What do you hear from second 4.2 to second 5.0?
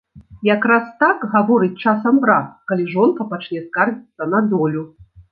на долю.